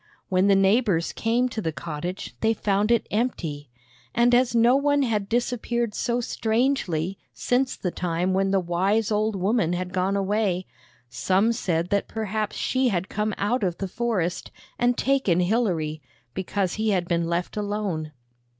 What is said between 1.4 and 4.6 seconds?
to the cottage they found it empty; and as